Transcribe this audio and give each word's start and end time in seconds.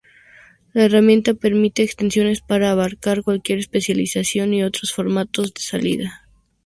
La 0.73 0.85
herramienta 0.85 1.35
permite 1.35 1.83
extensiones 1.83 2.41
para 2.41 2.71
abarcar 2.71 3.21
cualquier 3.21 3.59
especialización 3.59 4.51
y 4.51 4.63
otros 4.63 4.91
formatos 4.93 5.53
de 5.53 5.61
salida. 5.61 6.27